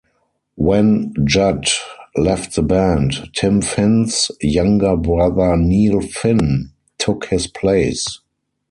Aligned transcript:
When 0.55 1.13
Judd 1.25 1.67
left 2.17 2.55
the 2.55 2.63
band, 2.63 3.29
Tim 3.35 3.61
Finn's 3.61 4.31
younger 4.41 4.97
brother 4.97 5.55
Neil 5.55 6.01
Finn 6.01 6.71
took 6.97 7.25
his 7.25 7.45
place. 7.45 8.07